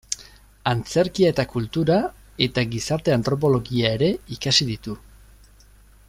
[0.69, 1.97] Antzerkia eta Kultura
[2.45, 4.97] eta Gizarte Antropologia ere ikasi ditu.